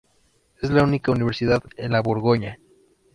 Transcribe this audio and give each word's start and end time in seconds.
Es 0.59 0.71
la 0.71 0.81
única 0.81 1.11
universidad 1.11 1.61
en 1.77 1.91
la 1.91 2.01
Borgoña. 2.01 2.57